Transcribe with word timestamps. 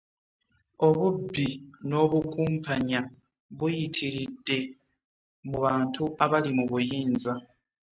obubbi 0.87 1.47
n'obukumpanya 1.89 3.01
buyitiridde 3.57 4.57
mu 5.47 5.55
bantu 5.63 6.03
abali 6.23 6.51
mu 6.57 6.63
buyinza 6.71 7.33